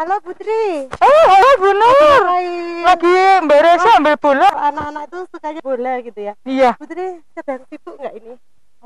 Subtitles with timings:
[0.00, 0.88] Halo Putri.
[0.96, 2.22] Oh, halo Bu Nur.
[2.88, 4.48] Lagi beres ambil bola.
[4.72, 6.32] Anak-anak itu sukanya bola gitu ya.
[6.48, 6.72] Iya.
[6.80, 8.32] Putri sedang sibuk nggak ini?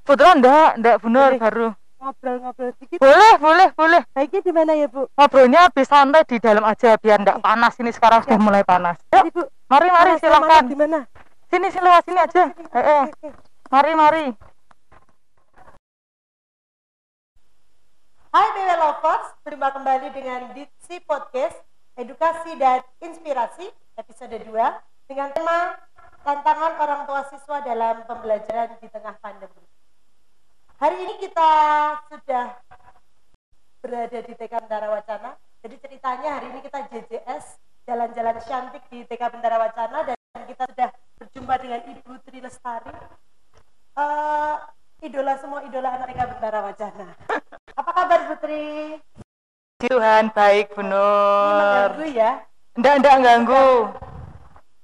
[0.03, 1.69] Kebetulan enggak, enggak Bu Nur baru.
[2.03, 2.99] Ngobrol-ngobrol sedikit.
[2.99, 4.03] Boleh, boleh, boleh.
[4.11, 5.07] Baiknya di mana ya Bu?
[5.15, 8.99] Ngobrolnya habis santai di dalam aja biar enggak panas ini sekarang sudah mulai panas.
[9.15, 9.47] Yuk, Bu.
[9.71, 10.67] mari mari silakan.
[10.67, 11.07] Di mana?
[11.47, 12.43] Sini sini lewat sini aja.
[12.51, 13.05] Eh, eh.
[13.07, 13.31] Oke.
[13.71, 14.25] Mari mari.
[19.45, 21.53] Berjumpa kembali dengan Diksi Podcast
[22.01, 23.69] Edukasi dan Inspirasi
[24.01, 24.49] episode 2
[25.05, 25.77] dengan tema
[26.25, 29.61] Tantangan orang tua siswa dalam pembelajaran di tengah pandemi.
[30.81, 31.51] Hari ini kita
[32.09, 32.57] sudah
[33.85, 35.37] berada di TK Bendara Wacana.
[35.61, 37.45] Jadi ceritanya hari ini kita JJS
[37.85, 40.17] jalan-jalan cantik di TK Bendara Wacana dan
[40.49, 40.89] kita sudah
[41.21, 42.97] berjumpa dengan Ibu Tri Lestari.
[43.93, 44.57] Eh,
[45.05, 47.13] idola semua idola anak TK Bendara Wacana.
[47.77, 48.97] Apa kabar Putri?
[49.79, 52.33] Tuhan baik mengganggu ya
[52.75, 53.67] Enggak enggak ganggu.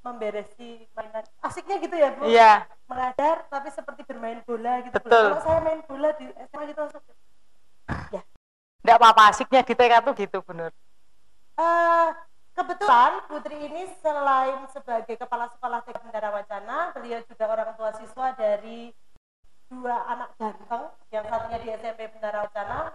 [0.00, 1.20] memberesi mainan.
[1.44, 2.24] Asiknya gitu ya Bu?
[2.24, 2.64] Iya.
[2.88, 4.96] Mengajar tapi seperti bermain bola gitu.
[4.96, 5.36] Betul.
[5.36, 7.02] Kalau saya main bola di SMA gitu langsung.
[8.08, 8.22] Ya.
[8.80, 10.72] Enggak apa-apa asiknya di TK tuh gitu Bu Nur.
[11.52, 12.08] Eh,
[12.56, 18.32] kebetulan Putri ini selain sebagai kepala sekolah TK Bendara Wacana, beliau juga orang tua siswa
[18.32, 18.96] dari
[19.68, 22.89] dua anak ganteng, yang satunya di SMP Bendara Wacana,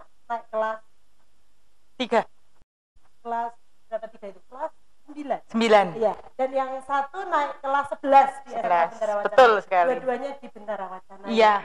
[5.56, 5.96] 9.
[5.96, 6.14] Iya.
[6.36, 9.26] Dan yang satu naik kelas 11 di 11.
[9.32, 9.88] Betul sekali.
[9.96, 11.24] Dua-duanya di Bentara Wacana.
[11.32, 11.64] Iya.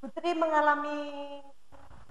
[0.00, 0.98] Putri mengalami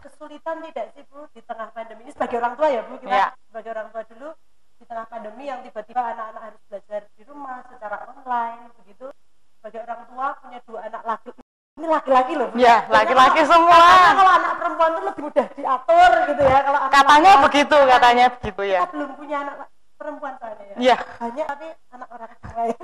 [0.06, 3.28] kesulitan tidak sih Bu di tengah pandemi ini sebagai orang tua ya Bu kita ya.
[3.50, 4.30] sebagai orang tua dulu
[4.78, 9.10] di tengah pandemi yang tiba-tiba anak-anak harus belajar di rumah secara online begitu
[9.58, 11.30] sebagai orang tua punya dua anak laki
[11.76, 12.50] ini laki-laki loh.
[12.56, 13.76] Iya, Katanya laki-laki semua.
[13.76, 17.78] katanya kalau anak perempuan tuh lebih mudah diatur gitu ya kalau anak Katanya laki-laki- begitu,
[17.86, 18.80] katanya begitu ya.
[18.80, 19.56] kita belum punya anak
[19.96, 20.96] perempuan soalnya ya Iya.
[21.20, 22.76] banyak tapi anak orang kaya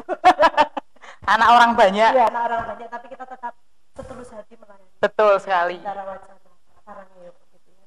[1.31, 2.11] Anak orang banyak.
[2.11, 3.53] Iya, anak orang banyak tapi kita tetap
[3.93, 5.77] setulus hati melayani Betul sekali.
[5.79, 6.35] cara wacana
[6.75, 7.85] sekarang ya begitu ya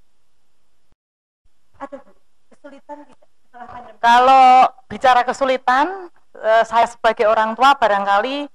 [1.76, 2.10] ada Bu,
[2.48, 3.12] kesulitan di
[3.50, 4.44] tengah pandemi Kalau
[4.87, 5.87] bicara kesulitan,
[6.34, 8.48] eh, saya sebagai orang tua barangkali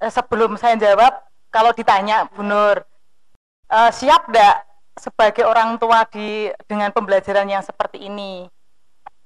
[0.00, 1.12] eh, sebelum saya jawab,
[1.50, 2.80] kalau ditanya Bu Nur,
[3.68, 8.46] eh, siap enggak sebagai orang tua di dengan pembelajaran yang seperti ini?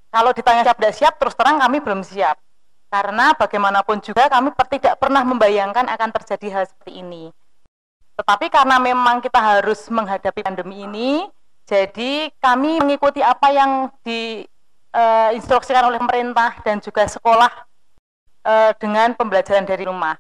[0.09, 2.41] Kalau ditanya siap tidak siap, terus terang kami belum siap.
[2.89, 7.35] Karena bagaimanapun juga kami tidak pernah membayangkan akan terjadi hal seperti ini.
[8.15, 11.27] Tetapi karena memang kita harus menghadapi pandemi ini,
[11.67, 17.51] jadi kami mengikuti apa yang diinstruksikan oleh pemerintah dan juga sekolah
[18.47, 20.15] eh, dengan pembelajaran dari rumah.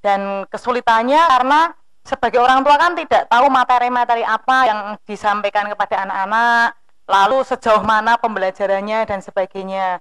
[0.00, 1.60] Dan kesulitannya karena
[2.00, 6.74] sebagai orang tua kan tidak tahu materi-materi apa yang disampaikan kepada anak-anak,
[7.04, 10.00] lalu sejauh mana pembelajarannya dan sebagainya.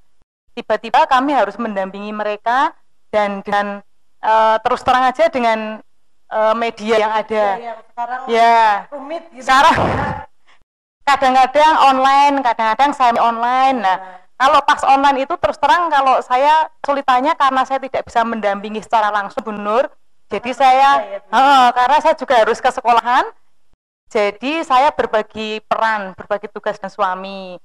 [0.55, 2.71] Tiba-tiba kami harus mendampingi mereka
[3.11, 3.83] dan dengan
[4.23, 5.83] eh, terus terang aja dengan
[6.31, 7.45] eh, media yang ada.
[7.59, 9.75] Ya, yang sekarang Ya, rumit gitu sekarang
[11.09, 13.77] kadang-kadang online, kadang-kadang saya online.
[13.81, 13.97] Nah,
[14.39, 19.11] kalau pas online itu terus terang kalau saya kesulitannya karena saya tidak bisa mendampingi secara
[19.11, 19.91] langsung Bu Nur.
[20.29, 21.19] Jadi saya, ya.
[21.27, 23.27] Heeh, karena saya juga harus ke sekolahan.
[24.07, 27.59] Jadi saya berbagi peran, berbagi tugas dengan suami.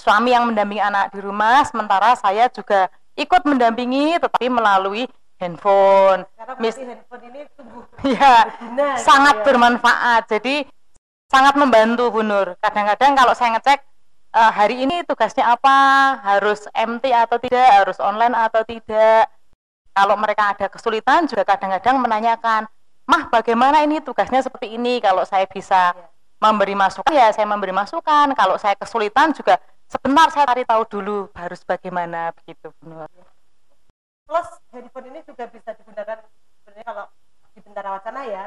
[0.00, 5.04] Suami yang mendampingi anak di rumah, sementara saya juga ikut mendampingi, tetapi melalui
[5.36, 6.24] handphone.
[6.38, 7.84] karena Mis- handphone ini sungguh
[8.16, 8.48] ya,
[8.96, 9.44] sangat ya.
[9.44, 10.22] bermanfaat.
[10.30, 10.64] Jadi
[11.28, 12.56] sangat membantu Bu Nur.
[12.64, 13.91] Kadang-kadang kalau saya ngecek
[14.32, 15.76] eh, hari ini tugasnya apa,
[16.24, 19.28] harus MT atau tidak, harus online atau tidak.
[19.92, 22.64] Kalau mereka ada kesulitan juga kadang-kadang menanyakan,
[23.04, 26.08] "Mah, bagaimana ini tugasnya seperti ini?" Kalau saya bisa Ya.
[26.40, 28.32] memberi masukan ya saya memberi masukan.
[28.34, 33.06] Kalau saya kesulitan juga sebentar saya cari tahu dulu harus bagaimana begitu Bu Nur.
[34.24, 36.18] plus handphone ini juga bisa digunakan
[36.64, 37.04] sebenarnya kalau
[37.52, 38.44] di Bendara Wacana ya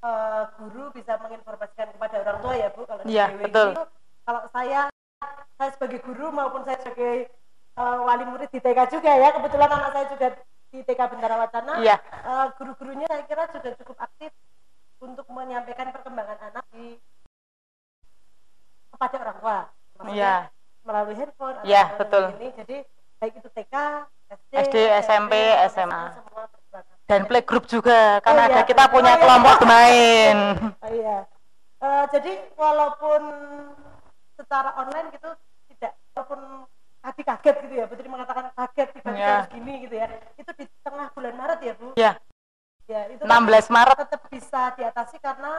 [0.00, 3.68] eh, guru bisa menginformasikan kepada orang tua ya Bu kalau di BW betul.
[3.76, 3.84] ini,
[4.24, 4.80] kalau saya
[5.54, 7.28] saya sebagai guru maupun saya sebagai
[7.76, 10.26] eh, wali murid di TK juga ya kebetulan anak saya juga
[10.70, 11.96] di TK Bendara Wacana Iya.
[12.00, 14.32] eh, guru-gurunya saya kira sudah cukup aktif
[15.00, 16.96] untuk menyampaikan perkembangan anak di
[18.90, 19.58] kepada orang tua
[20.00, 20.36] Maksudnya Iya.
[20.80, 22.24] melalui handphone atau Iya, betul.
[22.40, 22.76] ini jadi
[23.20, 23.74] baik itu TK
[24.30, 25.32] SD, SD, SMP,
[25.68, 26.02] SMA.
[26.16, 26.84] berbakat.
[27.04, 28.54] Dan playgroup juga karena Oh, iya.
[28.56, 29.20] ada kita punya Oh, iya.
[29.20, 30.38] kelompok bermain.
[30.80, 31.18] Oh, iya.
[31.80, 33.20] Eh, jadi walaupun
[34.40, 35.30] secara online gitu
[35.68, 36.40] tidak walaupun
[37.00, 39.36] tadi kaget gitu ya Putri mengatakan kaget tiba-tiba Iya.
[39.36, 42.12] harus gini gitu ya itu di tengah bulan Maret ya Bu Ya,
[42.86, 43.96] ya itu 16 Maret.
[43.98, 45.52] tetap bisa diatasi karena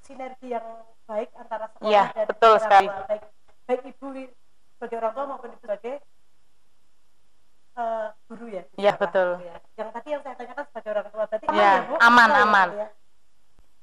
[0.00, 0.66] sinergi yang
[1.04, 2.86] baik antara sekolah Iya, dan betul orang sekali.
[3.08, 3.22] Baik,
[3.64, 4.06] baik ibu
[4.74, 5.94] sebagai orang tua maupun ibu sebagai
[7.74, 8.62] eh, guru ya.
[8.76, 9.28] Iya, sekolah, betul.
[9.34, 9.56] gitu ya.
[9.74, 11.94] Yang tadi yang saya tanyakan sebagai orang tua berarti aman Iya, ya Bu?
[11.98, 12.68] aman, ya, aman.
[12.68, 12.88] Bu, ya?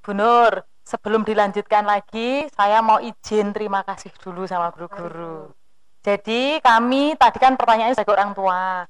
[0.01, 0.53] Bu Nur,
[0.91, 5.55] sebelum dilanjutkan lagi, saya mau izin terima kasih dulu sama guru-guru.
[6.03, 8.83] Jadi kami tadi kan pertanyaannya sebagai orang tua.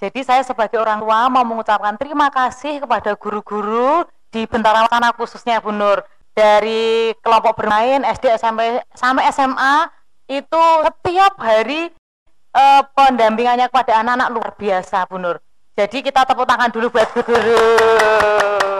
[0.00, 5.60] Jadi saya sebagai orang tua mau mengucapkan terima kasih kepada guru-guru di Bentara Wacana khususnya
[5.60, 6.00] Bu Nur.
[6.36, 9.88] Dari kelompok bermain SD SMP sampai SMA
[10.28, 11.88] itu setiap hari
[12.52, 15.36] eh, pendampingannya kepada anak-anak luar biasa Bu Nur.
[15.76, 17.64] Jadi kita tepuk tangan dulu buat guru-guru.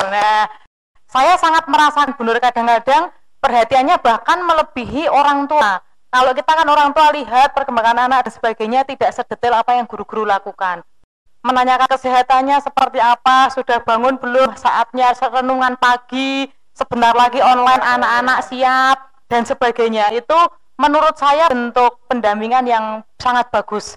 [0.07, 0.66] Nah,
[1.07, 5.79] saya sangat merasakan Bu Nur kadang-kadang perhatiannya bahkan melebihi orang tua.
[6.11, 10.27] Kalau kita kan orang tua lihat perkembangan anak dan sebagainya tidak sedetail apa yang guru-guru
[10.27, 10.83] lakukan.
[11.47, 18.99] Menanyakan kesehatannya seperti apa, sudah bangun belum, saatnya renungan pagi, sebentar lagi online anak-anak siap
[19.31, 20.11] dan sebagainya.
[20.11, 20.35] Itu
[20.81, 22.85] menurut saya bentuk pendampingan yang
[23.21, 23.95] sangat bagus.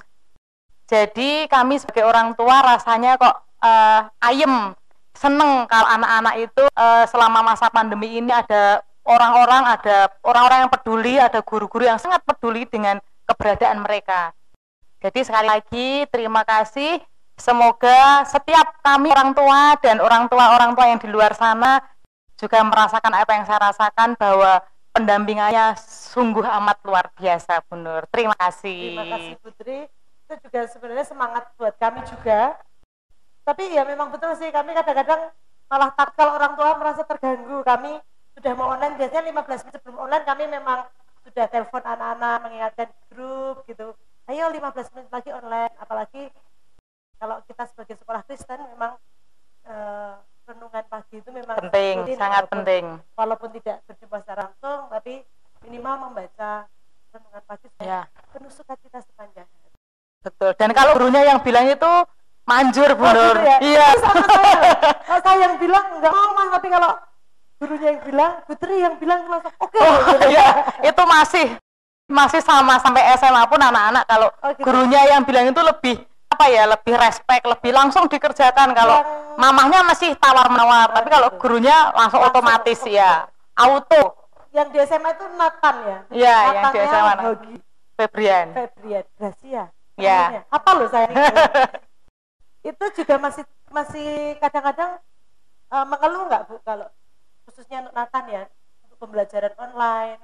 [0.89, 4.73] Jadi kami sebagai orang tua rasanya kok eh, ayem,
[5.19, 11.13] seneng kalau anak-anak itu eh, selama masa pandemi ini ada orang-orang, ada orang-orang yang peduli,
[11.19, 14.31] ada guru-guru yang sangat peduli dengan keberadaan mereka.
[15.03, 17.03] Jadi sekali lagi terima kasih.
[17.39, 21.79] Semoga setiap kami orang tua dan orang tua orang tua yang di luar sana
[22.35, 24.59] juga merasakan apa yang saya rasakan bahwa
[24.91, 28.03] pendampingannya sungguh amat luar biasa, Bu Nur.
[28.11, 28.95] Terima kasih.
[28.95, 29.79] Terima kasih Putri.
[30.27, 32.59] Itu juga sebenarnya semangat buat kami juga.
[33.49, 35.33] Tapi ya memang betul sih kami kadang-kadang
[35.65, 37.65] malah tak kalau orang tua merasa terganggu.
[37.65, 37.97] Kami
[38.37, 40.85] sudah mau online biasanya 15 menit sebelum online kami memang
[41.25, 43.97] sudah telepon anak-anak mengingatkan grup gitu.
[44.25, 44.61] Ayo 15
[44.93, 45.73] menit lagi online.
[45.75, 46.29] Apalagi
[47.17, 49.01] kalau kita sebagai sekolah Kristen memang
[49.65, 50.13] eh,
[50.45, 52.83] renungan pagi itu memang Penting, rutin, sangat walaupun- penting.
[53.13, 55.13] Walaupun tidak berjumpa secara langsung, tapi
[55.59, 56.69] minimal membaca
[57.09, 59.69] renungan pagi Ya, penuh sukacita sepanjang hari.
[60.21, 60.51] betul.
[60.53, 61.91] Dan kalau gurunya yang bilang itu
[62.49, 63.37] manjur, Bu Oh, Nur.
[63.37, 63.57] gitu ya?
[63.61, 63.87] Iya.
[63.95, 64.59] Sama saya.
[64.99, 66.91] Kalau saya yang bilang enggak mau mas, tapi kalau
[67.55, 69.77] gurunya yang bilang, Putri yang bilang langsung oke.
[69.77, 70.25] Oh, gitu.
[70.27, 70.47] iya,
[70.81, 71.47] itu masih
[72.09, 74.65] masih sama sampai SMA pun anak-anak kalau Oh, gitu.
[74.65, 79.79] gurunya yang bilang itu lebih apa ya lebih respect lebih langsung dikerjakan kalau Yang- mamahnya
[79.83, 81.37] masih tawar menawar Oh, tapi kalau gitu.
[81.37, 84.17] gurunya langsung, Langsung, otomatis ya auto
[84.49, 85.97] Yang di SMA itu Nathan ya?
[86.09, 87.13] Iya, yang di SMA,
[87.93, 89.63] Febrian Febrian Gracia.
[89.93, 90.19] Ya.
[90.31, 90.41] namanya.
[90.49, 91.19] Apa loh saya ini?
[92.63, 94.99] itu juga masih masih kadang-kadang
[95.71, 96.87] eh, mengeluh nggak bu kalau
[97.47, 98.43] khususnya untuk Nathan ya
[98.85, 100.21] untuk pembelajaran online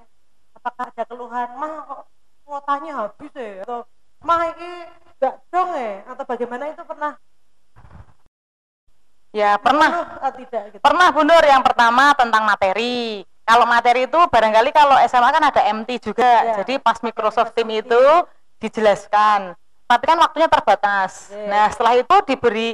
[0.55, 2.01] apakah ada keluhan mah kok
[2.45, 3.87] kuotanya habis ya atau
[4.21, 4.71] mah ini
[5.17, 7.13] nggak dong ya atau bagaimana itu pernah
[9.35, 13.27] ya pernah atau tidak gitu Pernah Bu Nur yang pertama tentang materi.
[13.45, 16.23] Kalau materi itu barangkali kalau SMA kan ada MT juga.
[16.23, 16.53] Ya.
[16.63, 18.03] Jadi pas Microsoft Team Microsoft itu
[18.63, 19.59] dijelaskan.
[19.85, 21.29] Tapi kan waktunya terbatas.
[21.29, 21.45] Ya.
[21.45, 22.69] Nah, setelah itu diberi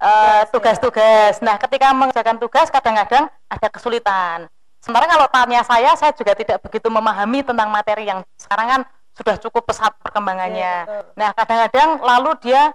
[0.00, 0.50] eh, Tugas, ya.
[0.50, 1.34] tugas-tugas.
[1.44, 4.48] Nah, ketika mengerjakan tugas kadang-kadang ada kesulitan.
[4.82, 8.80] Sementara kalau tanya saya, saya juga tidak begitu memahami tentang materi yang sekarang kan
[9.14, 10.74] sudah cukup pesat perkembangannya.
[10.82, 11.04] Ya, betul.
[11.14, 12.74] Nah, kadang-kadang lalu dia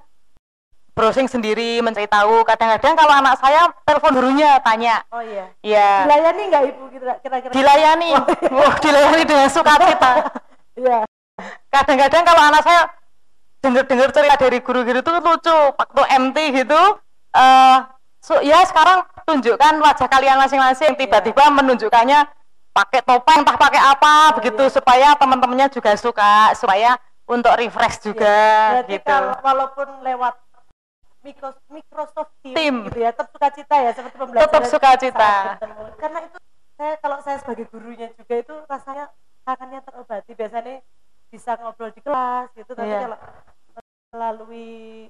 [0.96, 2.48] browsing sendiri, mencari tahu.
[2.48, 7.52] Kadang-kadang kalau anak saya telepon gurunya tanya, oh iya ya dilayani nggak ibu kira- kira-kira
[7.54, 8.10] dilayani,
[8.50, 10.12] wah dilayani dengan sukacita.
[10.82, 11.06] iya
[11.70, 12.82] Kadang-kadang kalau anak saya
[13.68, 16.82] dengar-dengar cerita dari guru-guru itu lucu, waktu MT gitu,
[17.34, 17.78] eh
[18.18, 20.96] so- ya sekarang tunjukkan wajah kalian masing-masing.
[20.96, 22.24] Tiba-tiba menunjukkannya
[22.72, 24.72] pakai topeng, entah pakai apa, Oh, begitu iya.
[24.72, 26.96] supaya teman-temannya juga suka, supaya
[27.28, 28.38] untuk refresh juga
[28.80, 29.04] Berarti gitu.
[29.04, 30.36] kalau walaupun lewat
[31.26, 32.88] Micro- Microsoft Teams Team.
[32.88, 35.02] gitu ya, tetap sukacita ya seperti pembelajaran Tetap saat
[35.60, 35.84] bertemu.
[36.00, 36.38] Karena itu
[36.78, 39.06] saya kalau saya sebagai gurunya juga itu rasanya
[39.44, 40.32] kangennya terobati.
[40.32, 40.80] Biasanya
[41.28, 43.00] bisa ngobrol di kelas gitu, tapi Iya.
[43.04, 43.18] kalau
[44.18, 45.08] melalui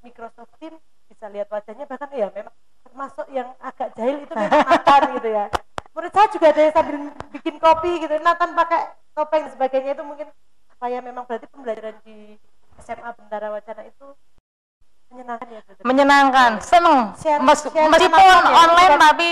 [0.00, 5.02] Microsoft Teams bisa lihat wajahnya bahkan ya memang termasuk yang agak jahil itu memang Nathan
[5.14, 5.44] gitu ya.
[5.92, 6.96] Menurut saya juga ada yang sambil
[7.30, 8.80] bikin kopi gitu, Nathan pakai
[9.12, 10.28] topeng dan sebagainya itu mungkin
[10.66, 12.40] supaya memang berarti pembelajaran di
[12.80, 14.06] SMA Bendara Wacana itu
[15.12, 15.84] menyenangkan ya betul.
[15.84, 17.12] menyenangkan, seneng.
[17.14, 19.28] Share- Mes- share meskipun ya, online tapi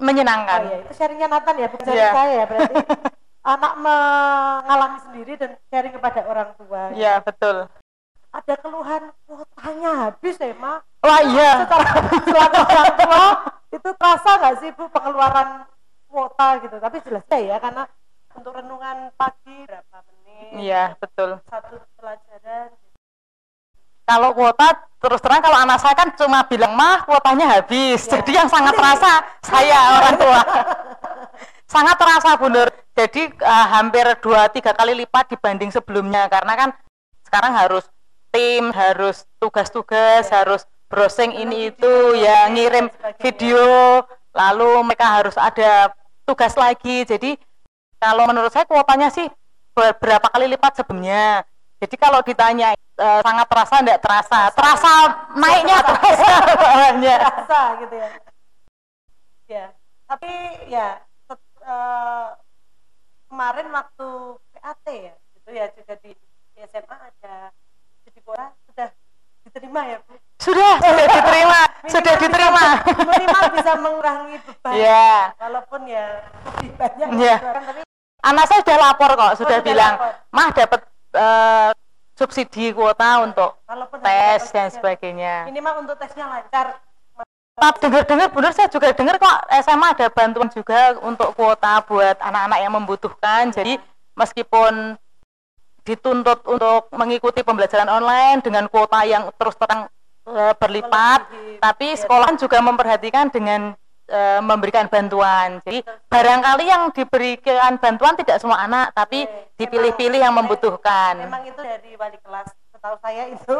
[0.00, 0.58] menyenangkan.
[0.58, 2.12] Oh iya, itu sharingnya Nathan ya, bukan sharing Iya.
[2.16, 2.74] saya ya berarti.
[3.54, 6.82] Anak mengalami sendiri dan sharing kepada orang tua.
[6.92, 7.68] Iya betul.
[8.28, 10.84] Ada keluhan kuotanya habis ya, Ma.
[11.00, 11.64] Wah iya.
[11.64, 11.84] Secara
[12.28, 13.24] selaku orang tua
[13.72, 15.48] itu terasa nggak sih Bu pengeluaran
[16.08, 16.76] kuota gitu?
[16.76, 17.88] Tapi jelas ya karena
[18.36, 20.48] untuk renungan pagi berapa menit?
[20.60, 21.40] Iya betul.
[21.48, 22.68] Satu pelajaran.
[24.08, 24.68] Kalau kuota
[24.98, 28.08] terus terang kalau anak saya kan cuma bilang mah kuotanya habis.
[28.08, 28.20] Ya.
[28.20, 30.40] Jadi yang sangat terasa saya orang tua.
[31.72, 32.68] sangat terasa Bu Nur.
[32.96, 36.70] Jadi uh, hampir dua tiga kali lipat dibanding sebelumnya karena kan
[37.28, 37.84] sekarang harus
[38.32, 42.88] tim, harus tugas-tugas, harus browsing ini itu, ya ngirim
[43.20, 45.92] video, lalu mereka harus ada
[46.24, 47.04] tugas lagi.
[47.04, 47.36] Jadi
[47.98, 49.26] kalau menurut saya kuotanya sih
[49.74, 51.42] beberapa kali lipat sebelumnya.
[51.78, 54.92] Jadi kalau ditanya uh, sangat terasa enggak terasa, terasa
[55.38, 56.30] naiknya terasa
[56.62, 57.18] banyak.
[57.22, 58.08] Terasa gitu ya.
[59.48, 59.66] Ya,
[60.04, 60.32] tapi
[60.68, 60.88] ya
[61.24, 62.36] set, uh,
[63.30, 64.08] kemarin waktu
[64.58, 66.12] PAT ya, itu ya juga di,
[66.52, 67.54] di SMA ada
[68.68, 68.88] sudah
[69.48, 70.14] diterima ya Bu?
[70.38, 72.64] Sudah, sudah diterima, sudah diterima.
[73.10, 74.72] Minimal bisa mengurangi beban.
[74.76, 75.14] Iya.
[75.34, 76.06] Walaupun ya
[76.46, 77.38] lebih banyak yeah.
[77.42, 77.82] Tapi
[78.22, 80.12] anak saya sudah lapor kok, sudah oh, bilang, lapor.
[80.30, 80.80] "Mah dapat
[81.18, 81.70] uh,
[82.14, 86.78] subsidi kuota untuk Walaupun tes dan sebagainya." Minimal untuk tesnya lancar.
[87.58, 92.58] Tapi dengar-dengar benar saya juga dengar kok SMA ada bantuan juga untuk kuota buat anak-anak
[92.62, 93.50] yang membutuhkan.
[93.50, 93.74] Jadi
[94.14, 94.94] meskipun
[95.88, 99.88] dituntut untuk mengikuti pembelajaran online dengan kuota yang terus terang
[100.28, 101.24] e, berlipat,
[101.64, 103.72] tapi sekolah juga memperhatikan dengan
[104.04, 105.64] e, memberikan bantuan.
[105.64, 105.80] Jadi
[106.12, 109.24] barangkali yang diberikan bantuan tidak semua anak, tapi
[109.56, 111.24] dipilih-pilih yang membutuhkan.
[111.24, 112.52] Memang itu dari wali kelas.
[112.68, 113.58] Setahu saya itu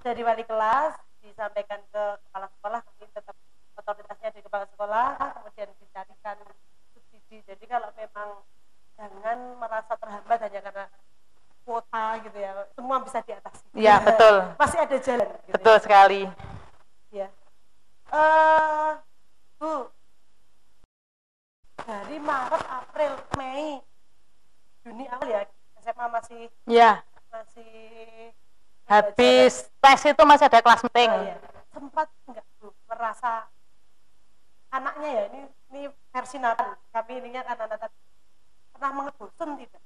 [0.00, 3.36] dari wali kelas disampaikan ke kepala sekolah, kami tetap
[3.76, 6.36] otoritasnya di kepala sekolah, kemudian dicarikan
[6.96, 7.44] subsidi.
[7.44, 8.40] Jadi kalau memang
[8.94, 10.84] jangan merasa terhambat hanya karena
[11.64, 12.50] kuota gitu ya.
[12.76, 14.34] Semua bisa diatasi ya betul.
[14.60, 15.54] Masih ada jalan gitu ya.
[15.58, 15.82] betul ya.
[15.82, 16.22] sekali.
[17.14, 17.28] Ya
[18.14, 18.92] uh,
[19.58, 19.90] bu.
[21.84, 23.82] Dari Maret April Mei
[24.84, 25.40] Juni awal ya.
[25.84, 28.32] SMA masih ya masih
[28.88, 31.10] habis tes itu masih ada kelas meeting.
[31.12, 31.36] Oh, ya.
[31.74, 32.72] sempat enggak bu?
[32.88, 33.48] Merasa
[34.72, 35.40] anaknya ya ini
[35.72, 35.82] ini
[36.14, 36.72] versi Nathan.
[36.88, 37.92] Kami ini kan anak-anak
[38.72, 39.82] pernah mengebosan tidak?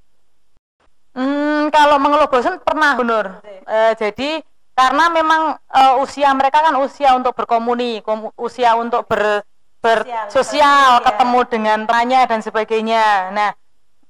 [1.19, 3.27] Hmm, kalau mengeluh bosan pernah, Bunur.
[3.67, 4.31] E, jadi
[4.79, 7.99] karena memang e, usia mereka kan usia untuk berkomuni,
[8.39, 9.43] usia untuk ber,
[9.83, 11.49] bersosial, ketemu ya.
[11.51, 13.35] dengan tanya dan sebagainya.
[13.35, 13.51] Nah,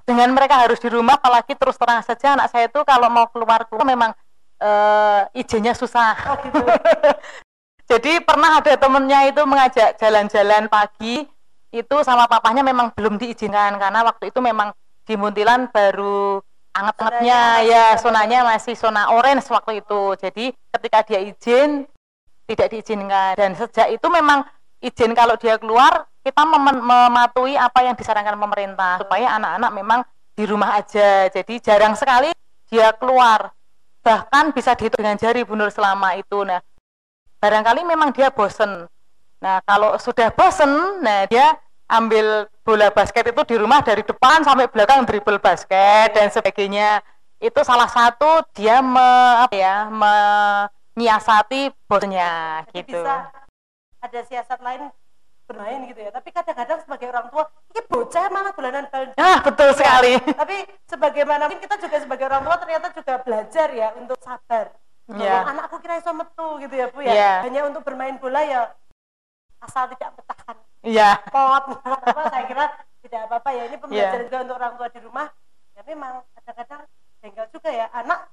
[0.05, 3.65] dengan mereka harus di rumah, apalagi terus terang saja anak saya itu kalau mau keluar
[3.65, 4.13] keluar memang
[4.61, 4.71] e,
[5.41, 6.13] izinnya susah.
[6.29, 6.61] Oh, gitu.
[7.89, 11.25] Jadi pernah ada temennya itu mengajak jalan-jalan pagi,
[11.73, 14.77] itu sama papahnya memang belum diizinkan karena waktu itu memang
[15.09, 16.45] di Muntilan baru
[16.79, 20.03] anget-angetnya ya sonanya masih zona orange waktu itu.
[20.19, 21.85] Jadi ketika dia izin
[22.47, 23.35] tidak diizinkan.
[23.35, 24.47] Dan sejak itu memang
[24.79, 29.03] izin kalau dia keluar kita mem mematuhi apa yang disarankan pemerintah.
[29.03, 30.01] Supaya anak-anak memang
[30.39, 31.27] di rumah aja.
[31.29, 32.31] Jadi jarang sekali
[32.71, 33.51] dia keluar.
[34.07, 36.47] Bahkan bisa dihitung dengan jari bunur selama itu.
[36.47, 36.63] Nah
[37.39, 38.87] barangkali memang dia bosen.
[39.39, 41.55] Nah, kalau sudah bosen, nah dia
[41.87, 47.01] ambil bola basket itu di rumah dari depan sampai belakang dribble basket dan sebagainya.
[47.41, 49.09] Itu salah satu dia me,
[49.41, 53.01] apa ya, menyiasati bosnya gitu.
[53.01, 53.33] Bisa
[54.05, 54.93] ada siasat lain
[55.49, 56.13] bermain gitu ya.
[56.13, 59.17] Tapi kadang-kadang sebagai orang tua, ini bocah mana dolanan bal.
[59.17, 60.21] Ah, betul sekali.
[60.45, 60.57] Tapi
[60.93, 64.77] sebagaimana mungkin kita juga sebagai orang tua ternyata juga belajar ya untuk sabar.
[65.09, 65.41] Yeah.
[65.49, 67.17] Anakku kira iso metu gitu ya Bu ya.
[67.17, 67.37] Yeah.
[67.49, 68.77] Hanya untuk bermain bola ya
[69.65, 71.19] asal tidak bertahan iya.
[71.31, 71.65] Pot.
[71.83, 72.65] Apa saya kira
[73.05, 73.63] tidak apa-apa ya.
[73.71, 74.27] Ini pembelajaran yeah.
[74.27, 75.27] juga untuk orang tua di rumah.
[75.79, 76.81] Ya memang kadang-kadang
[77.23, 77.87] jengkel juga ya.
[77.95, 78.29] Anak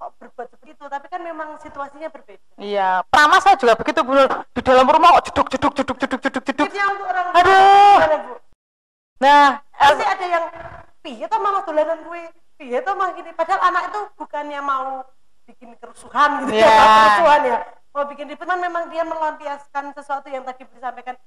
[0.00, 0.84] kok berbuat seperti itu?
[0.88, 2.56] Tapi kan memang situasinya berbeda.
[2.56, 3.04] Iya.
[3.08, 4.12] Pertama saya juga begitu bu.
[4.56, 7.98] Di dalam rumah kok jeduk jeduk jeduk jeduk jeduk jeduk untuk orang aduh.
[8.28, 8.34] bu?
[9.20, 10.44] nah pasti ada yang
[11.04, 13.36] piye tuh malah dolanan gue piye tuh mah gini?
[13.36, 15.04] Padahal anak itu bukannya mau
[15.44, 16.56] bikin kerusuhan gitu.
[16.56, 16.72] Yeah.
[16.72, 17.58] ya kerusuhan ya.
[17.90, 21.18] Mau bikin ribut kan memang dia melampiaskan sesuatu yang tadi disampaikan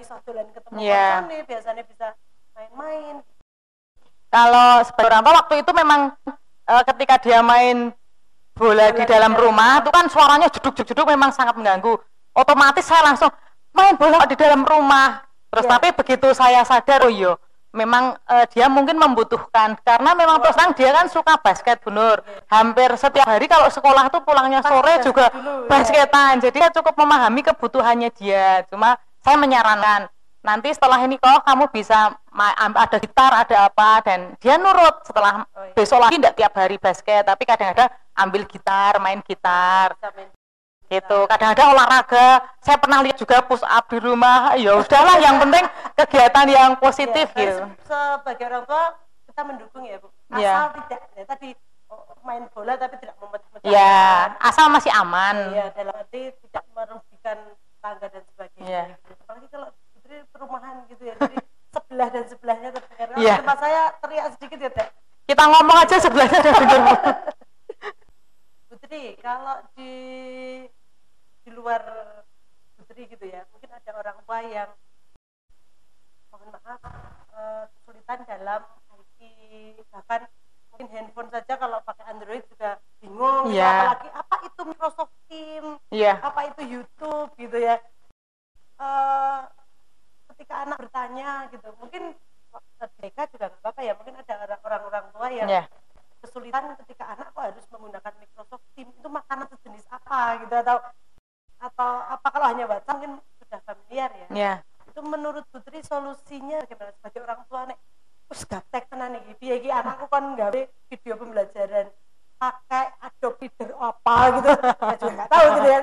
[0.00, 1.22] iso dolan ketemu yeah.
[1.28, 1.44] nih?
[1.44, 2.16] Biasanya bisa
[2.56, 3.20] main-main.
[4.30, 6.00] Kalau sebagai orang tua waktu itu memang
[6.64, 7.92] e, ketika dia main
[8.54, 11.98] bola, bola di dalam rumah itu kan suaranya jeduk-jeduk memang sangat mengganggu.
[12.32, 13.30] Otomatis saya langsung
[13.74, 15.26] main bola di dalam rumah?
[15.50, 15.72] Terus yeah.
[15.76, 17.34] tapi begitu saya sadar oh iya
[17.70, 19.78] memang uh, dia mungkin membutuhkan.
[19.82, 24.22] Karena memang terus terang dia kan suka basket benar hampir setiap hari kalau sekolah tuh
[24.26, 25.68] pulangnya sore juga dulu, ya.
[25.70, 26.34] basketan.
[26.38, 26.50] Ya.
[26.50, 28.66] jadi saya cukup memahami kebutuhannya dia.
[28.66, 30.08] Cuma saya menyarankan
[30.40, 32.16] nanti setelah ini kok kamu bisa
[32.56, 35.04] ada gitar ada apa dan dia nurut.
[35.04, 35.74] Setelah oh, iya.
[35.76, 39.92] besok lagi tidak tiap hari basket tapi kadang-kadang ambil gitar main gitar.
[40.90, 42.42] Gitu kadang-kadang olahraga.
[42.64, 44.56] Saya pernah lihat juga push up di rumah.
[44.56, 47.62] Ya udahlah yang penting kegiatan yang positif ya, gitu.
[47.84, 48.84] sebagai orang tua
[49.28, 50.08] kita mendukung ya bu.
[50.34, 50.52] Iya.
[50.52, 50.74] asal ya.
[50.80, 51.48] tidak ya, tadi
[51.92, 55.36] oh, main bola tapi tidak memecah ya asal masih aman.
[55.52, 57.38] Ya dalam arti tidak merugikan
[57.80, 58.84] tangga dan sebagainya ya.
[59.24, 61.36] apalagi kalau putri perumahan gitu ya jadi
[61.70, 63.08] sebelah dan sebelahnya terdengar.
[63.20, 63.36] Kalau Iya.
[63.36, 64.88] di tempat saya teriak sedikit ya, Teh.
[65.26, 66.96] Kita ngomong aja sebelahnya ada denger.
[68.66, 69.92] Putri, kalau di
[71.40, 71.82] di luar
[72.74, 74.70] Putri gitu ya, mungkin ada orang tua yang
[76.30, 76.80] mohon maaf
[77.30, 79.20] eh, kesulitan dalam IT
[79.90, 80.24] bahkan
[80.70, 83.58] mungkin handphone saja kalau pakai Android juga bingung gitu.
[83.58, 83.68] Iya.
[83.68, 86.12] apalagi apa itu Microsoft Teams Iya.
[86.20, 87.76] apa itu YouTube gitu ya
[88.80, 89.40] Eh,
[90.32, 92.16] ketika anak bertanya gitu mungkin
[92.98, 93.92] mereka juga nggak apa-apa ya.
[93.94, 95.64] Mungkin ada orang- orang-orang tua yang Iya.
[96.18, 100.76] kesulitan ketika anak kok harus menggunakan Microsoft Teams itu makanan sejenis apa gitu atau
[101.58, 102.26] atau apa.
[102.26, 104.28] Kalau hanya WhatsApp mungkin sudah familiar ya.
[104.30, 104.54] Iya.
[104.90, 107.78] itu menurut Putri solusinya bagaimana sebagai orang tua nek
[108.26, 111.86] wis gaptek tenan iki piye iki anakku kan nggawe video pembelajaran
[112.34, 114.48] pakai Adobe Reader apa gitu.
[114.82, 115.78] Ya juga nggak tahu gitu ya.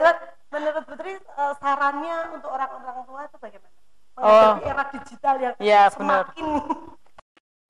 [0.47, 3.66] Menurut Putri eh, sarannya untuk orang-orang tua itu bagaimana
[4.27, 6.23] menghadapi era digital yang Iya, benar.
[6.35, 6.45] semakin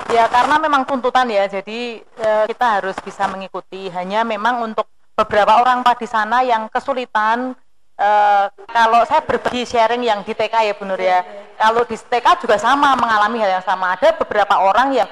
[0.08, 3.90] Ya karena memang tuntutan ya, jadi eh, kita harus bisa mengikuti.
[3.90, 7.58] Hanya memang untuk beberapa orang Pak di sana yang kesulitan.
[7.98, 11.26] eh, kalau saya berbagi sharing yang di TK ya Bu Nur ya,
[11.58, 13.98] kalau di TK juga sama mengalami hal yang sama.
[13.98, 15.10] Ada beberapa orang yang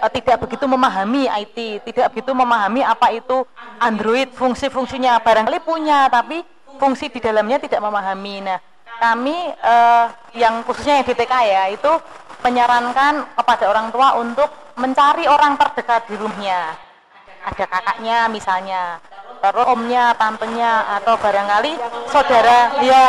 [0.00, 3.44] eh, tidak begitu memahami IT, tidak begitu memahami apa itu
[3.78, 6.40] Android, fungsi-fungsinya barangkali punya, tapi
[6.80, 8.40] fungsi di dalamnya tidak memahami.
[8.40, 8.58] Nah,
[8.98, 10.04] kami eh,
[10.36, 11.92] yang khususnya yang di TK ya itu
[12.42, 16.74] menyarankan kepada orang tua untuk mencari orang terdekat di rumahnya.
[17.42, 18.82] Ada kakaknya misalnya,
[19.42, 21.72] terus omnya, tantenya, atau barangkali
[22.10, 23.06] saudara ya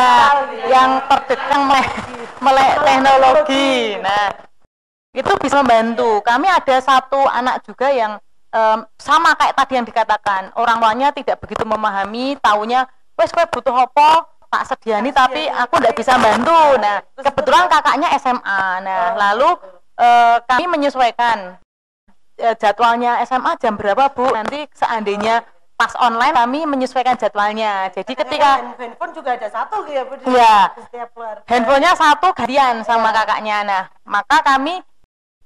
[0.70, 1.90] yang terdekat melek,
[2.42, 3.98] melek teknologi.
[4.02, 4.30] Nah,
[5.14, 6.22] itu bisa membantu.
[6.22, 8.22] Kami ada satu anak juga yang
[8.54, 12.86] em, sama kayak tadi yang dikatakan, orang tuanya tidak begitu memahami, taunya,
[13.18, 16.76] wes kue butuh apa, tak sediani tapi aku tidak bisa bantu.
[16.82, 18.62] Nah, kebetulan kakaknya SMA.
[18.82, 19.50] Nah, lalu
[19.96, 21.56] eh, kami menyesuaikan
[22.36, 24.34] eh, jadwalnya SMA jam berapa Bu?
[24.34, 25.46] Nanti seandainya
[25.80, 27.88] pas online kami menyesuaikan jadwalnya.
[27.96, 30.56] Jadi ketika Hand- handphone juga ada satu gitu ya Bu, Iya.
[31.48, 33.64] handphonenya satu gantian sama kakaknya.
[33.64, 34.82] Nah, maka kami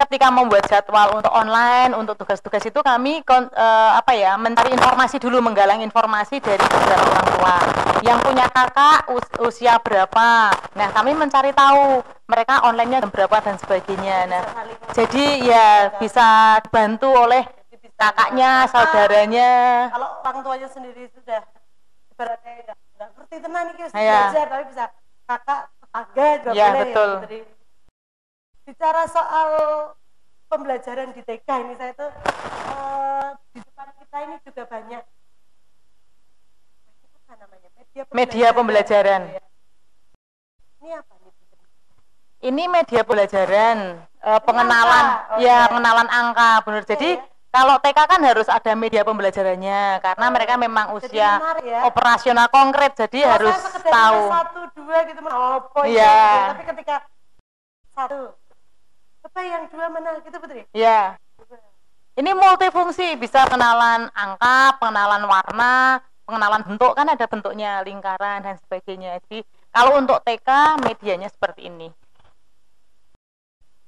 [0.04, 5.18] ketika membuat jadwal untuk online, untuk tugas-tugas itu kami kon- eh, apa ya, mencari informasi
[5.18, 7.56] dulu, menggalang informasi dari beberapa orang tua
[8.04, 10.52] yang punya kakak us- usia berapa.
[10.76, 14.18] Nah, kami mencari tahu mereka online-nya jam berapa dan sebagainya.
[14.28, 14.44] Nah,
[14.92, 17.48] jadi ya bisa dibantu oleh
[17.94, 19.52] kakaknya, saudaranya.
[19.88, 21.40] kalau orang tuanya sendiri sudah
[22.12, 24.20] ibaratnya nggak nggak ngerti tenan iki wis Iya.
[24.28, 24.84] belajar tapi bisa
[25.24, 27.10] kakak tetangga juga Iya, boleh betul.
[27.10, 27.53] ya.
[28.64, 29.50] Bicara soal
[30.48, 32.12] pembelajaran di TK ini saya tuh
[32.72, 35.04] eh, di depan kita ini juga banyak
[37.24, 39.22] apa namanya media Media pembelajaran.
[39.30, 39.44] Ya.
[40.80, 41.32] ini apa nih?
[42.44, 45.32] Ini media pembelajaran, eh, pengenalan, angka.
[45.32, 45.58] Oh, ya iya.
[45.72, 46.84] pengenalan angka, benar.
[46.84, 47.24] Jadi Iya.
[47.50, 51.80] kalau TK kan harus ada media pembelajarannya, karena mereka memang usia menarik ya.
[51.88, 54.20] operasional konkret, jadi Kalau harus tahu.
[54.28, 56.04] satu dua gitu apa itu, Iya.
[56.04, 56.48] gitu ya.
[56.52, 56.96] tapi ketika
[57.94, 58.20] satu
[59.24, 60.68] apa yang dua mana gitu Putri?
[60.76, 61.16] Ya,
[62.14, 65.98] ini multifungsi, bisa pengenalan angka, pengenalan warna,
[66.30, 66.94] pengenalan bentuk.
[66.94, 69.18] Kan ada bentuknya lingkaran dan sebagainya.
[69.26, 69.42] Jadi
[69.74, 71.90] kalau untuk TK medianya seperti ini.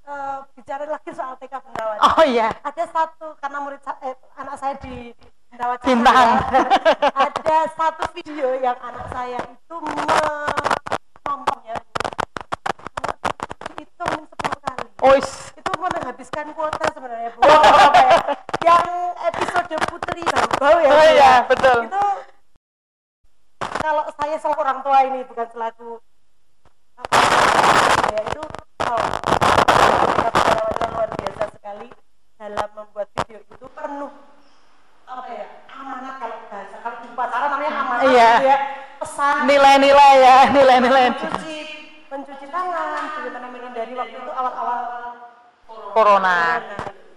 [0.05, 4.77] Eh, bicara lagi soal TK Bendawan Oh iya, ada satu karena murid eh, anak saya
[4.77, 5.09] di
[5.49, 6.29] Bendawan Bintang.
[6.45, 6.61] ya,
[7.09, 11.77] ada satu video yang anak saya itu menonton ya
[13.73, 15.29] dihitung 10 kali ois.
[15.53, 17.55] itu menghabiskan kuota sebenarnya bu Apa
[17.95, 18.17] ya?
[18.63, 18.85] yang
[19.23, 20.23] episode Putri
[20.55, 21.11] Bau ya Oh ya?
[21.11, 21.79] iya, betul.
[21.85, 22.03] itu
[23.77, 25.89] kalau saya selaku orang tua ini bukan selaku
[26.95, 27.17] apa
[28.09, 28.41] ya itu
[28.81, 29.05] oh,
[30.25, 31.89] pengalaman luar biasa sekali
[32.35, 34.11] dalam membuat video itu penuh
[35.05, 38.29] apa ya amanat kalau bahasa kalau di pacaran namanya amanat Iya.
[38.33, 38.57] gitu ya
[38.95, 41.03] pesan Nilai-nilai ya, nilai-nilai.
[41.11, 41.57] mencuci
[42.07, 44.17] mencuci tangan bagaimana menghindari waktu
[45.95, 46.59] Corona.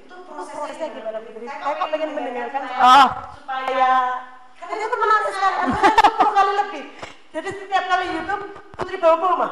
[0.06, 1.50] Itu prosesnya gimana Putri?
[1.50, 3.90] Saya kok pengen mendengarkan Oh, supaya
[4.54, 5.56] karena itu menarik sekali.
[5.66, 6.84] Artinya 10 kali lebih.
[7.34, 8.44] Jadi setiap kali YouTube
[8.78, 9.48] Putri bawa.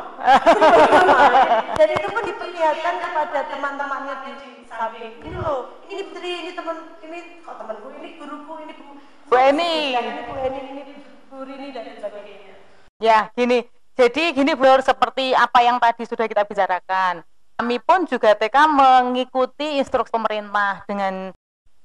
[1.75, 5.19] Jadi itu pun diperlihatkan kepada teman-temannya di samping.
[5.19, 8.95] Ini loh, ini Putri, ini teman, ini kok temanku, ini guruku, ini bu.
[9.27, 9.99] Bu Eni.
[9.99, 10.83] Ini Bu Eni, ini
[11.27, 12.55] Bu Rini dan sebagainya.
[13.03, 13.67] Ya, gini.
[13.99, 17.27] Jadi gini Bu Nur, seperti apa yang tadi sudah kita bicarakan.
[17.57, 21.33] Kami pun juga TK mengikuti instruksi pemerintah dengan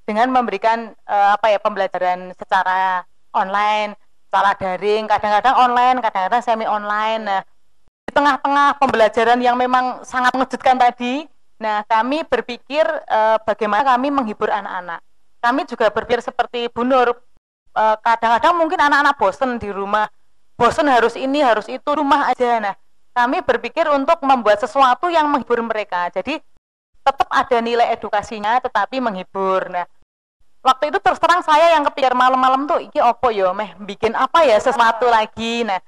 [0.04, 3.96] dengan memberikan eh, apa ya pembelajaran secara online,
[4.28, 7.24] secara daring, kadang-kadang online, kadang-kadang semi online.
[7.24, 7.42] Nah,
[8.12, 11.28] tengah-tengah pembelajaran yang memang sangat mengejutkan tadi,
[11.60, 15.00] nah kami berpikir uh, bagaimana kami menghibur anak-anak.
[15.40, 17.16] Kami juga berpikir seperti Bu Nur,
[17.74, 20.12] uh, kadang-kadang mungkin anak-anak bosen di rumah,
[20.60, 22.60] bosen harus ini, harus itu, rumah aja.
[22.60, 22.76] Nah,
[23.22, 26.10] kami berpikir untuk membuat sesuatu yang menghibur mereka.
[26.10, 26.42] Jadi
[27.02, 29.70] tetap ada nilai edukasinya, tetapi menghibur.
[29.70, 29.86] Nah,
[30.66, 34.46] waktu itu terus terang saya yang kepikir malam-malam tuh iki opo yo meh bikin apa
[34.46, 35.66] ya sesuatu lagi?
[35.66, 35.82] Nah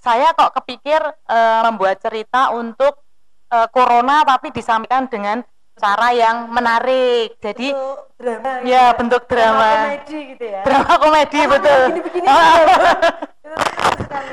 [0.00, 1.38] saya kok kepikir e,
[1.68, 3.00] membuat cerita untuk
[3.48, 5.44] e, corona tapi disampaikan dengan
[5.76, 7.40] cara yang menarik.
[7.40, 8.84] Jadi bentuk drama ya gitu ya.
[8.96, 9.68] bentuk drama.
[9.68, 10.60] Komedi gitu ya.
[10.64, 11.80] Drama komedi Karena betul.
[11.80, 12.92] begini-begini gitu ya,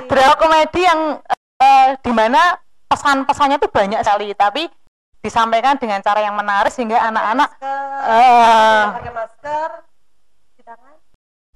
[0.12, 1.02] drama komedi yang
[1.58, 1.70] e,
[2.02, 4.70] di mana pesan-pesannya tuh banyak sekali tapi
[5.22, 9.70] disampaikan dengan cara yang menarik sehingga anak-anak eh, pakai masker
[10.54, 10.96] cuci tangan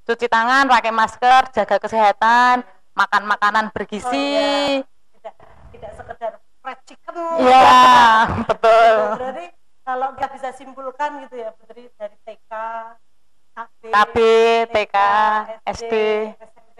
[0.02, 2.66] cuci tangan, pakai masker, jaga kesehatan,
[2.98, 4.10] makan makanan bergizi.
[4.10, 4.82] Oh, iya.
[5.14, 5.34] tidak
[5.70, 7.86] tidak sekedar fried chicken Iya,
[8.50, 8.94] betul.
[9.18, 9.46] berarti
[9.82, 12.52] kalau kita bisa simpulkan gitu ya Putri dari TK
[13.52, 14.16] KB, KB,
[14.74, 14.96] TK,
[15.70, 15.94] SD.
[16.34, 16.78] SMP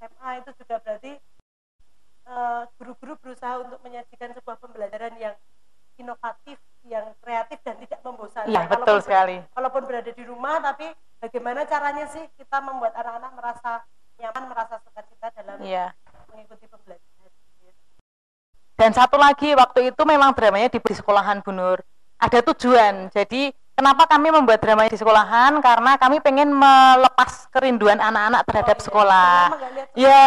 [0.00, 1.12] SMA itu juga berarti
[2.30, 5.34] eh, guru-guru berusaha untuk menyajikan sebuah pembelajaran yang
[5.96, 9.36] inovatif yang kreatif dan tidak membosankan Iya, betul Walaupun- sekali.
[9.52, 10.86] walaupun berada di rumah tapi
[11.18, 13.72] bagaimana caranya sih kita membuat anak-anak merasa
[14.16, 15.92] nyaman merasa sukacita dalam Iya.
[16.28, 17.08] mengikuti pembelajaran.
[18.76, 21.84] Dan satu lagi waktu itu memang dramanya di, di sekolahan Bu Nur.
[22.16, 23.12] Ada tujuan.
[23.12, 25.60] Jadi kenapa kami membuat dramanya di sekolahan?
[25.60, 28.86] Karena kami pengen melepas kerinduan anak-anak terhadap Oh, iya.
[28.88, 29.36] sekolah.
[29.92, 30.24] Ya,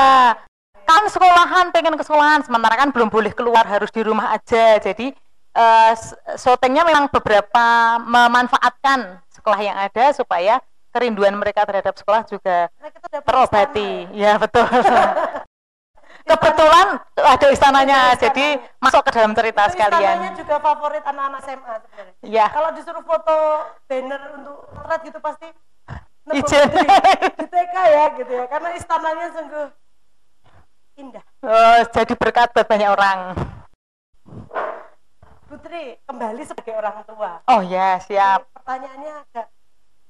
[0.93, 4.77] kan sekolahan pengen ke sekolahan, sementara kan belum boleh keluar harus di rumah aja.
[4.77, 5.09] Jadi
[5.53, 7.65] eh, s- syutingnya memang beberapa
[7.99, 12.69] memanfaatkan sekolah yang ada supaya kerinduan mereka terhadap sekolah juga
[13.25, 14.07] terobati.
[14.13, 14.37] ya.
[14.37, 14.65] Ya betul.
[16.23, 18.79] Kebetulan ada istananya, Ada jadi istananya.
[18.79, 19.99] masuk ke dalam cerita Itu sekalian.
[19.99, 22.13] istananya juga favorit anak-anak SMA sebenarnya.
[22.23, 23.35] Ya, Kalau disuruh foto
[23.91, 25.47] banner untuk potret gitu pasti
[26.31, 26.63] Izin.
[26.71, 26.87] di,
[27.35, 28.45] di TK ya gitu ya.
[28.47, 29.67] Karena istananya sungguh
[30.95, 31.23] indah.
[31.41, 33.19] oh, jadi berkat buat banyak orang.
[35.45, 37.41] Putri kembali sebagai orang tua.
[37.45, 38.41] Oh ya, siap.
[38.41, 39.47] Ini Pertanyaannya agak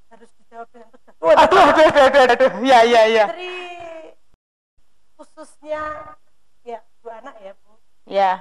[0.08, 1.14] harus dijawab dengan tegas.
[1.20, 2.50] Aduh, aduh, aduh, aduh, aduh, aduh.
[2.64, 3.24] Ya, ya, ya.
[3.28, 3.52] Putri
[5.14, 5.82] khususnya
[6.62, 7.72] ya dua anak ya Bu.
[8.04, 8.32] Ya,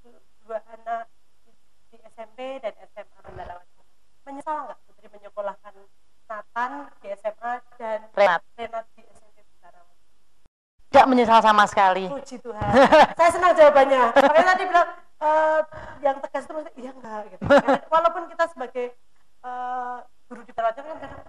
[0.00, 1.08] Du- Dua anak
[1.88, 3.82] di, SMP dan SMA Bendara Wacana.
[4.24, 5.74] Menyesal nggak Putri menyekolahkan
[6.28, 8.40] Nathan di SMA dan Renat.
[8.56, 8.99] Renat di?
[10.90, 12.10] Tidak menyesal sama sekali.
[12.10, 12.70] Puji Tuhan.
[13.18, 14.02] Saya senang jawabannya.
[14.10, 14.88] Makanya tadi bilang
[15.22, 15.58] eh,
[16.02, 17.42] yang tegas itu maksudnya iya enggak gitu.
[17.46, 18.86] Karena walaupun kita sebagai
[19.46, 21.20] eh, guru di Wacana kan kadang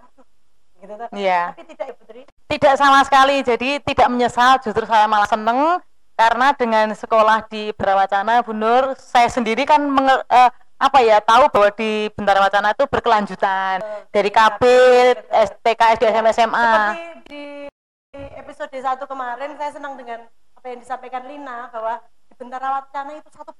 [0.82, 1.08] gitu kan.
[1.14, 1.40] Iya.
[1.54, 2.22] Tapi tidak ya Putri.
[2.26, 5.78] Tidak sama sekali, jadi tidak menyesal, justru saya malah seneng
[6.18, 10.50] karena dengan sekolah di Berawacana, Bu Nur, saya sendiri kan menge- eh,
[10.82, 13.78] apa ya tahu bahwa di Bentara Wacana itu berkelanjutan
[14.10, 14.62] dari KB,
[15.30, 16.58] STK, SD, SMA.
[16.58, 17.42] Seperti di
[18.14, 20.20] episode 1 kemarin saya senang dengan
[20.52, 21.96] apa yang disampaikan Lina bahwa
[22.28, 23.52] di Bentara Wacana itu satu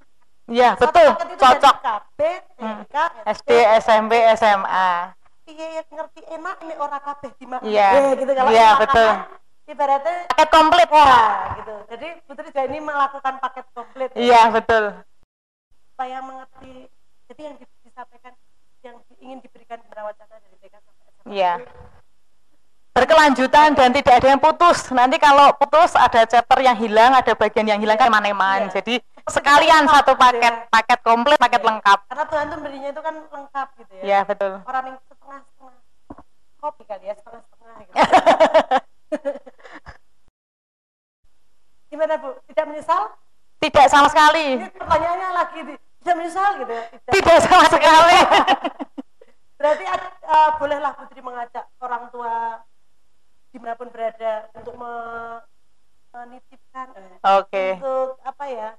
[0.44, 1.74] Ya satu betul, paket itu cocok.
[1.80, 2.20] KB,
[2.58, 2.76] Hmm.
[2.84, 2.96] TK,
[3.32, 4.90] SD, SMP, SMA.
[5.42, 7.62] Iya, ngerti enak ini orang kabeh di mana.
[7.62, 7.88] Iya.
[7.94, 9.10] Eh, gitu kalau Iya, betul.
[9.64, 10.88] Ibaratnya Paket komplit.
[10.90, 11.14] ya
[11.56, 11.74] gitu.
[11.88, 14.84] Jadi Putri ini melakukan paket komplit ya, Iya betul.
[15.88, 16.90] supaya mengerti.
[17.30, 18.32] Jadi yang di- disampaikan
[18.82, 20.10] yang ingin diberikan Bentara
[20.42, 21.30] dari TK sampai SMA.
[21.30, 21.52] Iya.
[23.02, 24.86] Berkelanjutan dan tidak ada yang putus.
[24.94, 28.70] Nanti kalau putus ada chapter yang hilang, ada bagian yang hilang kan eman-eman.
[28.70, 28.78] Iya.
[28.78, 30.70] Jadi sekalian lengkap satu paket, ya.
[30.70, 31.66] paket komplit, paket Iya.
[31.66, 31.98] lengkap.
[32.06, 34.02] Karena Tuhan tuh berinya itu kan lengkap gitu ya.
[34.06, 34.52] Iya betul.
[34.62, 35.74] Orang yang setengah-setengah
[36.62, 37.94] kopi kali ya setengah-setengah gitu.
[41.90, 42.30] Gimana Bu?
[42.54, 43.02] Tidak menyesal?
[43.58, 44.62] Tidak sama sekali.
[44.62, 46.84] Ini pertanyaannya lagi di, tidak menyesal gitu ya?
[46.86, 47.10] Tidak.
[47.18, 48.18] Tidak sama sekali.
[49.58, 52.62] Berarti uh, bolehlah Putri mengajak orang tua
[53.52, 55.44] di mana pun berada untuk me-
[56.12, 57.76] menitipkan, eh, Oke.
[57.76, 58.70] untuk apa ya?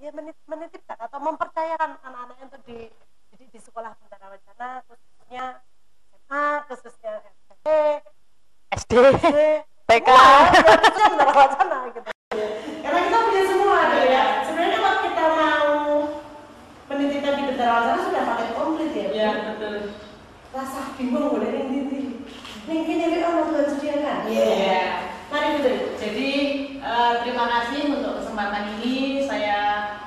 [0.00, 2.88] Ya menit- menitipkan atau mempercayakan anak-anaknya untuk di,
[3.36, 5.60] di, di sekolah Bentara Wacana khususnya
[6.08, 7.66] SMA, khususnya SMP,
[8.72, 9.36] SD, SD,
[9.84, 10.08] TK.
[10.08, 12.10] Wah, ya khususnya Bentara Wacana gitu.
[12.80, 14.24] Karena kita punya semua gitu ya.
[14.48, 15.68] Sebenarnya kalau kita mau
[16.88, 19.04] menitipkan di Bentara Wacana sudah paket komplit ya.
[19.04, 19.40] Bu?
[19.52, 19.76] betul.
[20.50, 21.70] rasa bingung boleh
[22.70, 24.86] ning mungkin ini orang Tuhan sediakan Iya.
[25.26, 26.30] mari Putri Jadi
[26.78, 29.26] eh, terima kasih untuk kesempatan ini.
[29.26, 29.58] Saya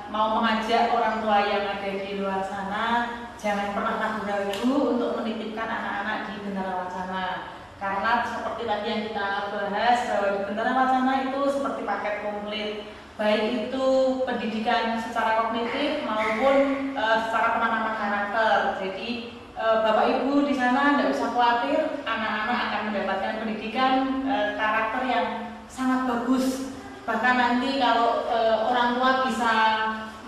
[0.08, 2.88] mau mengajak orang tua yang ada di luar sana
[3.36, 7.28] jangan pernah ragu-ragu untuk menitipkan anak-anak di Bendara Wacana.
[7.76, 12.71] Karena seperti tadi yang kita bahas bahwa di Bendara Wacana itu seperti paket komplit.
[13.13, 13.86] baik itu
[14.26, 16.58] pendidikan secara kognitif maupun
[16.97, 18.82] uh, secara penanaman karakter.
[18.82, 19.33] Jadi
[19.63, 23.91] Bapak Ibu di sana tidak usah khawatir, anak-anak akan mendapatkan pendidikan
[24.28, 25.28] uh, karakter yang
[25.71, 26.76] sangat bagus.
[27.08, 29.54] Bahkan nanti kalau uh, orang tua bisa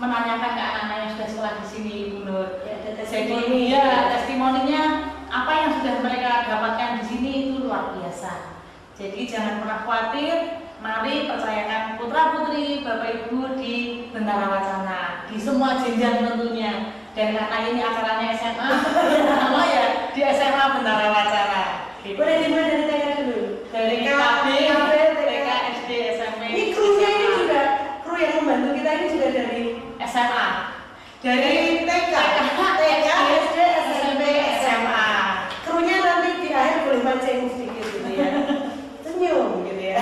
[0.00, 2.48] menanyakan ke anak-anak yang sudah sekolah di sini, Ibu Nur.
[2.64, 4.82] Ya, Jadi ya testimoninya
[5.28, 8.56] apa yang sudah mereka dapatkan di sini itu luar biasa.
[8.96, 13.74] Jadi jangan pernah khawatir, mari percayakan putra putri Bapak Ibu di
[14.16, 17.04] Bendara Wacana di semua jenjang tentunya.
[17.16, 18.68] Dan karena ini acaranya SMA,
[19.26, 21.62] nama ya di SMA Bendara Wacana.
[22.06, 22.14] Gitu.
[22.14, 23.40] Boleh dimulai dari TK dulu.
[23.74, 26.40] Dari TK, KB, TK, TK, SD, SMP.
[26.46, 27.62] Ini krunya ini juga,
[28.06, 29.62] kru yang membantu kita ini juga dari
[30.06, 30.46] SMA.
[31.18, 32.14] Dari dari TK,
[32.78, 33.08] TK,
[33.50, 33.56] SD,
[33.90, 34.22] SMP,
[34.62, 35.08] SMA.
[35.66, 38.28] Krunya nanti di akhir boleh mancing sedikit gitu ya.
[39.02, 39.98] Senyum gitu ya.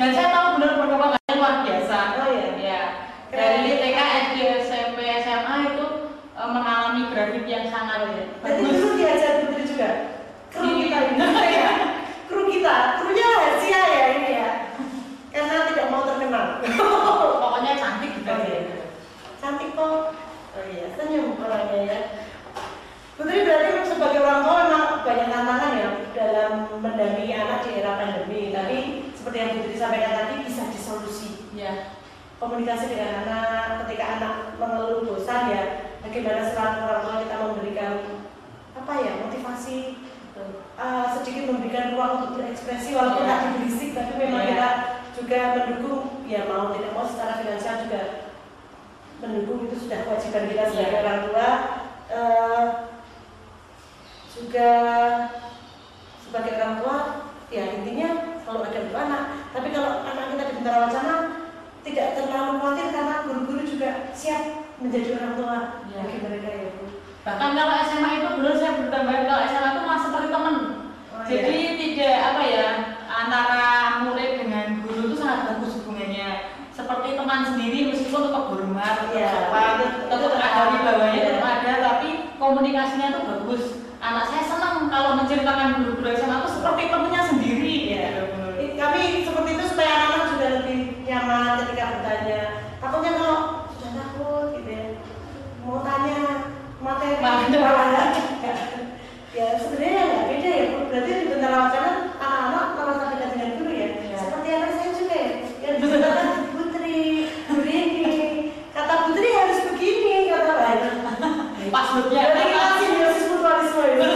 [0.00, 1.98] Dan saya tahu benar perkembangannya luar biasa.
[2.16, 2.48] Oh iya.
[2.56, 2.80] Ya.
[3.28, 5.84] Dari TK, SD, SMP, SMA itu
[6.32, 8.08] eh, mengalami grafik yang sangat
[8.40, 8.74] Berarti bagus.
[8.80, 9.90] dulu diajar putri juga.
[10.48, 11.70] Kru Di- kita ini ya.
[12.30, 14.48] Kru kita, krunya rahasia ya ini ya.
[15.34, 16.62] Karena tidak mau terkenal.
[17.42, 18.30] Pokoknya cantik gitu.
[18.30, 18.54] Oke.
[19.42, 19.94] Cantik kok.
[20.54, 21.98] Oh iya, senyum orangnya ya.
[23.14, 28.54] Putri berarti sebagai orang tua memang banyak tantangan ya dalam mendampingi anak di era pandemi.
[28.54, 28.76] Tapi
[29.10, 31.50] seperti yang Putri sampaikan tadi bisa disolusi.
[31.54, 31.98] Ya.
[32.38, 35.62] Komunikasi dengan anak ketika anak mengeluh bosan ya
[36.14, 37.92] bagaimana selaku orang tua kita memberikan
[38.78, 39.78] apa ya motivasi
[40.78, 43.34] uh, sedikit memberikan ruang untuk berekspresi walaupun Ya.
[43.34, 44.50] tadi berisik tapi memang Ya.
[44.54, 44.68] kita
[45.18, 48.02] juga mendukung ya mau tidak mau secara finansial juga
[49.18, 51.02] mendukung itu sudah kewajiban kita sebagai Ya.
[51.02, 51.50] orang tua
[52.04, 52.64] Eh,
[54.36, 54.70] juga
[56.20, 56.96] sebagai orang tua
[57.48, 59.24] ya intinya kalau ada dua anak
[59.56, 61.16] tapi kalau anak kita di Wacana
[61.80, 65.56] tidak terlalu khawatir karena guru-guru juga siap menjadi orang tua
[65.88, 65.98] Ya.
[66.02, 66.84] bagi mereka ya Bu
[67.24, 70.54] Bahkan kalau SMA itu dulu saya bertambahan kalau SMA itu masih seperti teman.
[71.08, 72.66] Oh, Jadi tidak apa ya
[73.06, 73.64] antara
[74.04, 76.28] murid dengan guru itu sangat bagus hubungannya.
[76.68, 79.28] Seperti teman sendiri meskipun tetap hormat, tetap Iya.
[79.30, 81.28] sopan, tetap Itu ada tetap wibawanya ada.
[81.30, 83.62] tetap ada, tapi komunikasinya tuh bagus.
[83.98, 87.76] Anak saya senang kalau menceritakan guru-guru SMA itu seperti temannya sendiri.
[87.88, 88.06] Iya.
[88.12, 88.44] Gitu.
[88.60, 92.40] I- kami seperti itu supaya anak-anak juga lebih nyaman ketika bertanya
[92.76, 93.38] takutnya kalau
[93.70, 94.84] sudah takut gitu ya
[95.62, 96.20] mau tanya
[97.14, 98.10] materi malah
[99.34, 103.88] ya sebenarnya nggak beda ya berarti di Bentara Wacana anak-anak merasa dekat dengan guru ya.
[103.98, 104.16] Iya.
[104.16, 105.28] seperti anak saya juga ya
[105.60, 107.00] yang diceritakan Putri
[107.44, 107.78] Putri
[108.70, 110.80] kata Putri harus begini kata lain
[111.66, 114.06] Passwordnya Berarti kita simbiosis mutualisme itu.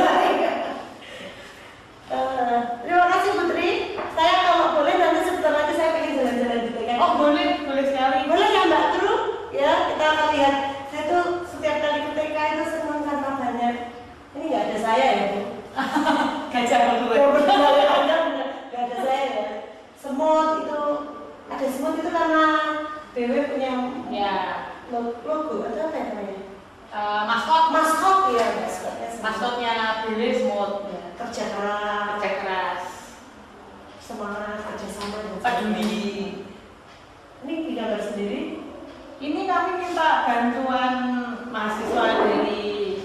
[2.08, 3.68] Eh, Terima kasih Putri.
[4.14, 6.90] Saya kalau boleh nanti sebentar lagi saya pengen jalan-jalan di TK.
[6.96, 8.18] Oh boleh, boleh sekali.
[8.24, 9.12] boleh ya Mbak Tru?
[9.50, 10.54] Ya kita akan lihat.
[10.88, 13.74] Saya tuh setiap kali ke TK itu senang karena banyak.
[14.32, 15.40] Ini nggak ada saya ya Bu.
[16.48, 17.14] Gajah berdua.
[17.14, 18.48] Yang berdua ya Anda benar.
[18.70, 19.44] nggak ada saya ya.
[19.94, 20.82] Semut itu
[21.48, 22.44] ada semut itu karena
[23.12, 23.72] BW punya
[24.08, 26.38] Ya, lo- logo atau apa ya namanya?
[26.88, 28.48] eh, maskot, Maskot ya
[29.20, 29.80] maskotnya.
[30.08, 30.88] Billy Smooth.
[30.88, 32.08] Ya, kerja keras.
[32.16, 32.82] Kerja keras.
[34.00, 36.40] semangat kerjasama peduli.
[37.44, 38.64] Ini gambar sendiri.
[39.20, 40.94] Ini kami minta bantuan
[41.52, 43.04] mahasiswa dari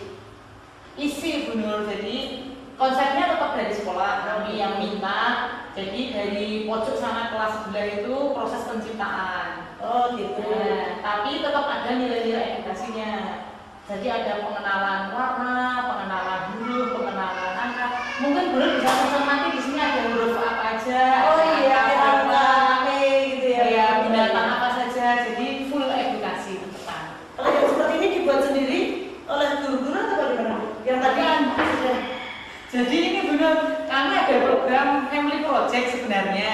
[0.96, 1.84] isi Bu Nur.
[1.92, 2.48] Jadi
[2.80, 5.52] konsepnya tetap dari sekolah kami yang minta.
[5.76, 9.53] Jadi dari pojok sana kelas sebelah itu proses penciptaan.
[9.84, 10.40] Oh gitu.
[10.48, 13.44] Nah, tapi tetap ada nilai-nilai edukasinya.
[13.84, 17.88] Jadi ada pengenalan warna, pengenalan huruf, pengenalan angka.
[18.24, 21.04] Mungkin Nur bisa pesan nanti di sini ada huruf apa aja.
[21.28, 22.44] Oh ada iya, ada berapa,
[22.80, 22.96] angka
[23.28, 23.64] gitu ya.
[23.68, 25.28] ya binatang apa saja.
[25.28, 27.20] Jadi full edukasi depan.
[27.36, 28.80] Kalau yang seperti ini dibuat sendiri
[29.28, 30.58] oleh guru-guru atau bagaimana?
[30.88, 31.42] Yang tadi Bukan.
[31.44, 32.00] sudah
[32.72, 33.56] Jadi ini benar,
[33.92, 36.52] kami ada program family project sebenarnya.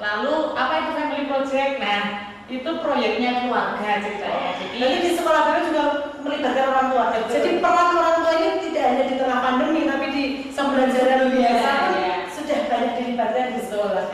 [0.00, 1.72] Lalu apa itu family project?
[1.76, 4.50] Nah, itu proyeknya keluarga ceritanya.
[4.58, 5.84] Jadi Nanti di sekolah kami juga
[6.18, 7.04] melibatkan orang tua.
[7.14, 7.30] Betul.
[7.30, 11.92] Jadi peran orang tua ini tidak hanya di tengah pandemi, tapi di pembelajaran biasa pun
[11.94, 12.14] Iya.
[12.34, 14.06] sudah banyak dilibatkan di sekolah.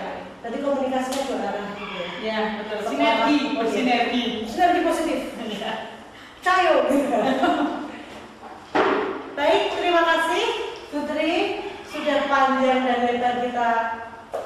[0.47, 2.09] Jadi komunikasinya dua arah gitu ya.
[2.23, 2.79] Ya, betul.
[2.87, 4.25] Sinergi, bersinergi.
[4.47, 5.19] Sinergi positif.
[5.57, 5.73] Ya.
[6.45, 6.77] Cayo.
[9.37, 10.47] Baik, terima kasih
[10.87, 11.35] Putri
[11.91, 13.71] sudah panjang dan lebar kita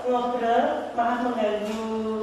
[0.08, 0.64] ngobrol.
[0.96, 2.19] Maaf mengganggu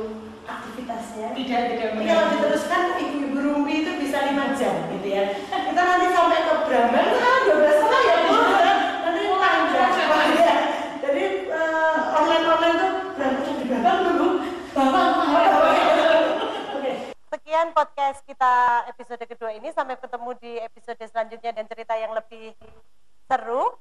[1.17, 1.34] aktivitasnya.
[1.34, 5.23] Tidak, tidak Ini kalau diteruskan ibu-ibu rumpi itu bisa lima jam gitu ya.
[5.49, 8.34] Kita nanti sampai ke Bramban itu kan 12 setengah ya Bu.
[9.01, 9.91] Nanti panjang.
[10.38, 10.58] Ya.
[11.01, 14.27] Jadi eh, online-online tuh berapa jam di Bramban Bu?
[14.77, 15.06] Bapak,
[16.77, 16.91] Oke.
[17.34, 19.73] sekian podcast kita episode kedua ini.
[19.73, 22.53] Sampai ketemu di episode selanjutnya dan cerita yang lebih
[23.25, 23.73] seru.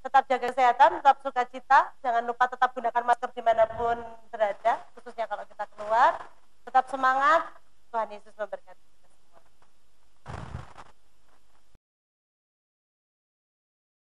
[0.00, 1.92] Tetap jaga kesehatan, tetap suka cita.
[2.00, 4.00] Jangan lupa tetap gunakan masker di mana pun
[4.32, 6.39] berada, khususnya kalau kita keluar.
[6.70, 7.50] Tetap semangat.
[7.90, 9.10] Tuhan Yesus memberkati kita.